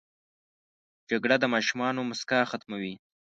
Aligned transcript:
جګړه 1.09 1.35
د 1.39 1.45
ماشومانو 1.53 1.99
موسکا 2.09 2.39
ختموي 2.51 2.93